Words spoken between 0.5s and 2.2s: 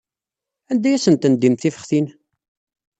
Anda ay asent-tendim tifextin?